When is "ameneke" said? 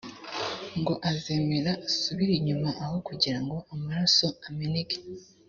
4.47-4.97